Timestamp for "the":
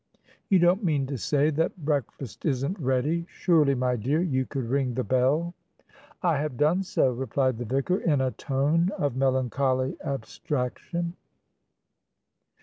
4.95-5.03, 7.59-7.65